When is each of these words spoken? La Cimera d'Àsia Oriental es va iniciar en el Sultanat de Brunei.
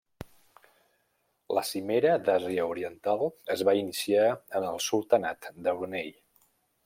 La 1.57 1.63
Cimera 1.71 2.15
d'Àsia 2.29 2.65
Oriental 2.71 3.23
es 3.57 3.63
va 3.69 3.77
iniciar 3.81 4.25
en 4.61 4.67
el 4.73 4.83
Sultanat 4.89 5.49
de 5.67 5.77
Brunei. 5.81 6.11